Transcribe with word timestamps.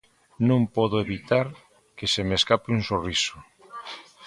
Non 0.49 0.61
podo 0.75 0.95
evitar 1.05 1.47
que 1.97 2.05
se 2.13 2.21
me 2.27 2.35
escape 2.39 2.67
un 2.77 2.81
sorriso. 2.89 3.35